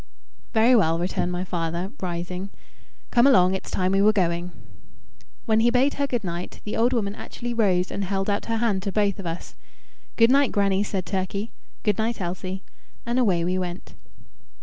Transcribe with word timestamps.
"Very 0.51 0.75
well," 0.75 0.97
returned 0.97 1.31
my 1.31 1.43
father, 1.43 1.91
rising; 2.01 2.49
"come 3.11 3.27
along; 3.27 3.53
it's 3.53 3.69
time 3.69 3.91
we 3.91 4.01
were 4.01 4.11
going." 4.11 4.51
When 5.45 5.59
he 5.59 5.69
bade 5.69 5.93
her 5.93 6.07
good 6.07 6.23
night, 6.23 6.59
the 6.63 6.75
old 6.75 6.91
woman 6.91 7.13
actually 7.13 7.53
rose 7.53 7.91
and 7.91 8.05
held 8.05 8.27
out 8.27 8.45
her 8.47 8.57
hand 8.57 8.81
to 8.81 8.91
both 8.91 9.19
of 9.19 9.27
us. 9.27 9.53
"Good 10.15 10.31
night, 10.31 10.51
Grannie," 10.51 10.81
said 10.81 11.05
Turkey. 11.05 11.51
"Good 11.83 11.99
night, 11.99 12.19
Elsie." 12.19 12.63
And 13.05 13.19
away 13.19 13.45
we 13.45 13.59
went. 13.59 13.93